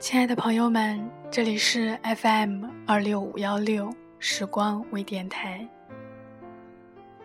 [0.00, 0.98] 亲爱的朋友们，
[1.30, 5.68] 这里是 FM 二六五幺六时光微电台。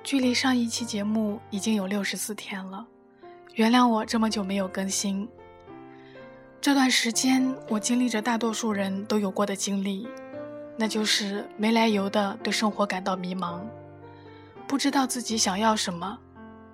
[0.03, 2.85] 距离上一期节目已经有六十四天了，
[3.53, 5.25] 原谅我这么久没有更新。
[6.59, 10.05] 这段时间，我经历着大多数人都有过的经历，
[10.77, 13.61] 那就是没来由的对生活感到迷茫，
[14.67, 16.19] 不知道自己想要什么，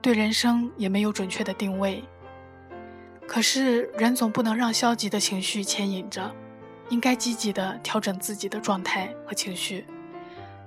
[0.01, 2.03] 对人生也没有准确的定位。
[3.31, 6.29] 可是人总不能让消极的情绪牵引着，
[6.89, 9.85] 应该积极的调整自己的状态和情绪，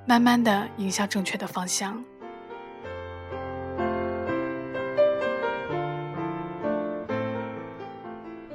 [0.07, 2.03] 慢慢的迎向正确的方向。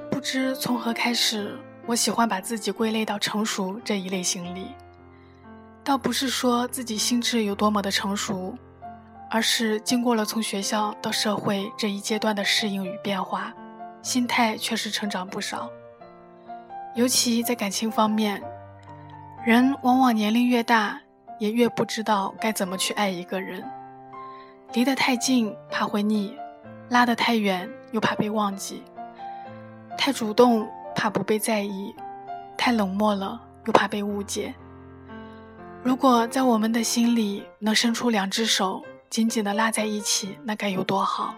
[0.10, 1.56] 不知从何开始，
[1.86, 4.70] 我喜欢把自己归类到成熟这一类型里，
[5.84, 8.58] 倒不是说自己心智有多么的成熟，
[9.30, 13.54] 而是经过了从学校到社会这一阶段的适应与变化。
[14.02, 15.70] 心态确实成长不少，
[16.96, 18.42] 尤其在感情方面，
[19.46, 21.00] 人往往年龄越大，
[21.38, 23.64] 也越不知道该怎么去爱一个人。
[24.74, 26.36] 离得太近怕会腻，
[26.90, 28.84] 拉得太远又怕被忘记。
[29.98, 31.94] 太主动怕不被在意，
[32.58, 34.54] 太冷漠了又怕被误解。
[35.84, 41.36] 如果在我们的心里能伸出两只手，紧紧地拉在一起，那该有多好！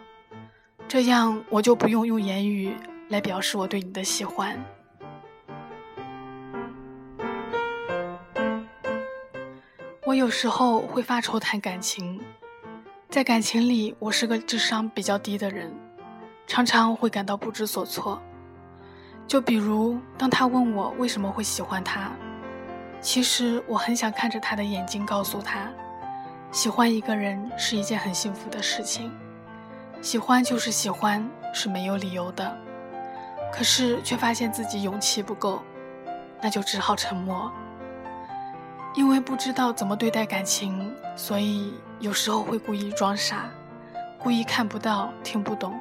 [0.91, 2.75] 这样我就不用用言语
[3.07, 4.61] 来表示我对你的喜欢。
[10.03, 12.19] 我有时候会发愁谈感情，
[13.09, 15.71] 在感情里，我是个智商比较低的人，
[16.45, 18.21] 常常会感到不知所措。
[19.25, 22.11] 就比如，当他问我为什么会喜欢他，
[22.99, 25.71] 其实我很想看着他的眼睛，告诉他，
[26.51, 29.09] 喜欢一个人是一件很幸福的事情。
[30.01, 32.57] 喜欢就是喜欢，是没有理由的。
[33.53, 35.61] 可是却发现自己勇气不够，
[36.41, 37.51] 那就只好沉默。
[38.95, 43.49] 因为不知道怎么对待感情，所以有时候会故意装傻，
[44.17, 45.79] 故意看不到、听不懂。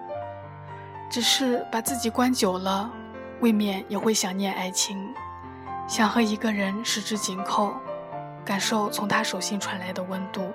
[1.10, 2.90] 只是把自己关久了，
[3.40, 5.12] 未免也会想念爱情，
[5.88, 7.72] 想和一个人十指紧扣，
[8.44, 10.52] 感受从他手心传来的温度。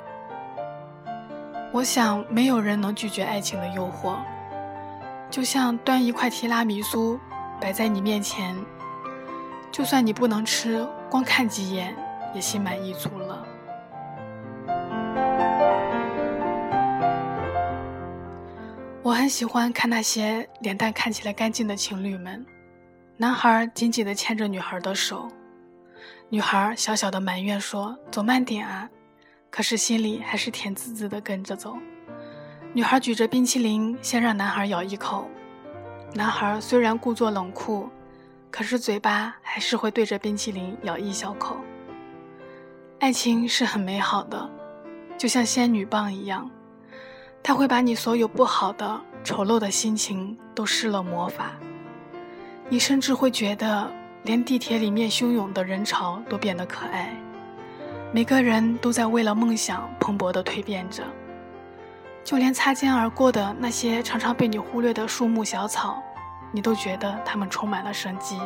[1.76, 4.16] 我想，没有人能拒绝爱情的诱惑，
[5.30, 7.20] 就像端一块提拉米苏
[7.60, 8.56] 摆在你面前，
[9.74, 11.94] 就算你不能吃，光看几眼
[12.34, 13.46] 也心满意足了。
[19.04, 22.46] 我很喜欢看那些脸蛋看起来干净的情侣们，
[23.18, 25.28] 男孩紧紧地牵着女孩的手，
[26.30, 28.90] 女孩小小的埋怨说：“走慢点啊。”
[29.56, 31.78] 可是心里还是甜滋滋的跟着走。
[32.74, 35.30] 女孩举着冰淇淋，先让男孩咬一口。
[36.14, 37.88] 男孩虽然故作冷酷，
[38.52, 41.56] 可是嘴巴还是会对着冰淇淋咬一小口。
[43.00, 44.50] 爱情是很美好的，
[45.18, 46.52] 就像仙女棒一样，
[47.42, 51.54] 它会把你所有不好的、丑陋的心情都施了魔法。
[52.68, 53.90] 你甚至会觉得，
[54.24, 57.16] 连地铁里面汹涌的人潮都变得可爱。
[58.16, 61.04] 每个人都在为了梦想蓬勃地蜕变着，
[62.24, 66.02] 就连擦肩而过的那些常常被你忽略的树木小草，
[66.54, 68.40] 你都觉得它们充满了生机。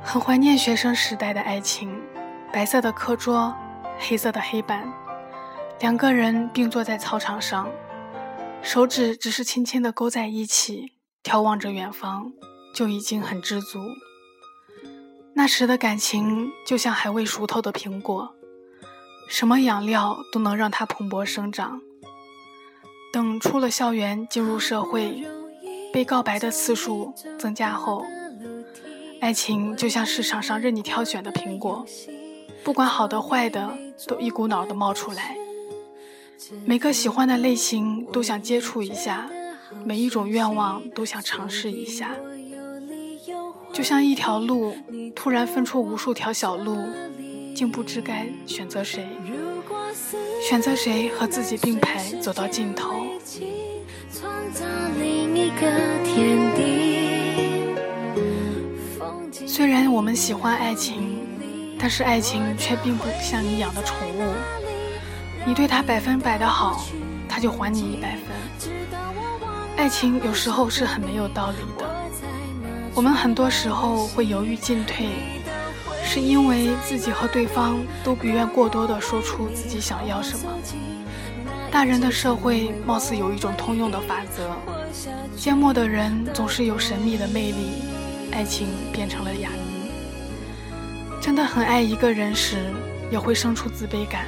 [0.00, 2.00] 很怀念学生时代的爱情，
[2.52, 3.52] 白色的课桌，
[3.98, 4.88] 黑色的黑板，
[5.80, 7.68] 两个人并坐在操场上，
[8.62, 10.92] 手指只是轻轻地勾在一起，
[11.24, 12.32] 眺望着远方。
[12.72, 13.80] 就已经很知足。
[15.34, 18.34] 那时的感情就像还未熟透的苹果，
[19.28, 21.80] 什么养料都能让它蓬勃生长。
[23.12, 25.24] 等出了校园，进入社会，
[25.92, 28.04] 被告白的次数增加后，
[29.20, 31.84] 爱情就像市场上任你挑选的苹果，
[32.62, 35.36] 不管好的坏的，都一股脑的冒出来。
[36.64, 39.30] 每个喜欢的类型都想接触一下，
[39.84, 42.14] 每一种愿望都想尝试一下。
[43.72, 44.74] 就像一条路
[45.14, 46.84] 突然分出无数条小路，
[47.54, 49.06] 竟不知该选择谁，
[50.48, 52.94] 选择谁和自己并排走到尽头。
[59.46, 61.18] 虽然我们喜欢爱情，
[61.78, 64.32] 但是爱情却并不像你养的宠物，
[65.46, 66.84] 你对它百分百的好，
[67.28, 68.70] 它就还你一百分。
[69.76, 71.89] 爱情有时候是很没有道理的。
[72.94, 75.06] 我们很多时候会犹豫进退，
[76.04, 80.52] 是因为自己和对方都不愿过多的说出自己想要什么。
[81.70, 84.50] 大人的社会貌似有一种通用的法则：
[85.36, 87.70] 缄默的人总是有神秘的魅力，
[88.32, 89.90] 爱情变成了哑谜。
[91.20, 92.56] 真的很爱一个人时，
[93.10, 94.26] 也会生出自卑感，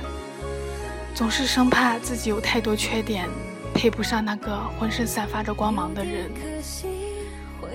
[1.14, 3.28] 总是生怕自己有太多缺点，
[3.74, 6.30] 配不上那个浑身散发着光芒的人。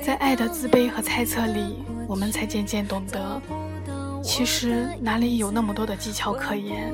[0.01, 3.41] 在爱的自卑和猜测里，我们才渐渐懂得，
[4.23, 6.93] 其实哪里有那么多的技巧可言。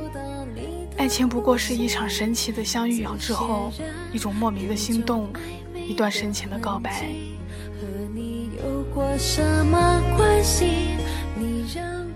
[0.97, 3.71] 爱情不过是一场神奇的相遇之后，
[4.11, 5.31] 一种莫名的心动，
[5.75, 7.05] 一段深情的告白。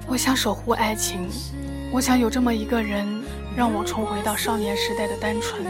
[0.08, 1.28] 我想守护爱情，
[1.92, 3.06] 我想有这么一个人，
[3.56, 5.66] 让我重回到少年时代的单纯，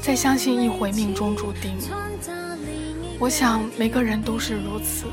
[0.00, 1.76] 再相信一回命中注定。
[3.22, 5.04] 我想每个人都是如此，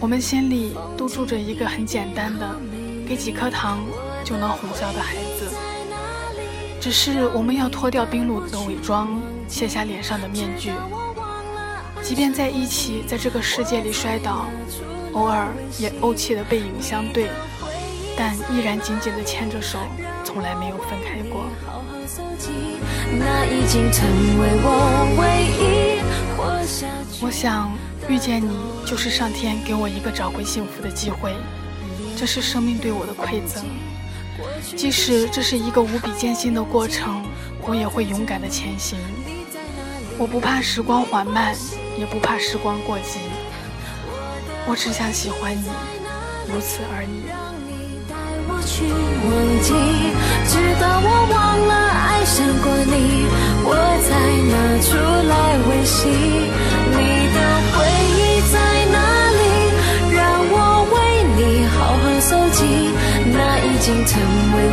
[0.00, 2.56] 我们心里都住着一个很简单的，
[3.06, 3.78] 给几颗糖
[4.24, 5.46] 就能哄笑的孩子。
[6.80, 10.72] 只是我们要脱掉冰冷的伪装，卸下脸上的面具。
[12.02, 14.46] 即便在一起，在这个世界里摔倒，
[15.12, 17.28] 偶尔也怄气的背影相对，
[18.16, 19.78] 但依然紧紧的牵着手，
[20.24, 21.44] 从来没有分开过。
[23.20, 24.04] 那已经成
[24.40, 25.89] 为我唯一
[27.22, 27.70] 我想
[28.08, 28.56] 遇见你，
[28.86, 31.34] 就是上天给我一个找回幸福的机会，
[32.16, 33.64] 这是生命对我的馈赠。
[34.76, 37.22] 即使这是一个无比艰辛的过程，
[37.62, 38.98] 我也会勇敢的前行。
[40.16, 41.54] 我不怕时光缓慢，
[41.98, 43.20] 也不怕时光过急。
[44.66, 45.68] 我只想喜欢你，
[46.48, 47.28] 如此而已。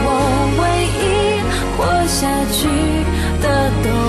[0.09, 0.13] 我
[0.61, 0.63] 唯
[1.03, 1.41] 一
[1.75, 2.67] 活下去
[3.41, 4.06] 的动力。